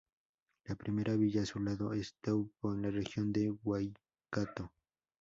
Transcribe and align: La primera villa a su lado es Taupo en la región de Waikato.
La 0.65 0.73
primera 0.75 1.15
villa 1.15 1.43
a 1.43 1.45
su 1.45 1.59
lado 1.59 1.93
es 1.93 2.15
Taupo 2.21 2.73
en 2.73 2.81
la 2.81 2.89
región 2.89 3.31
de 3.31 3.51
Waikato. 3.63 4.73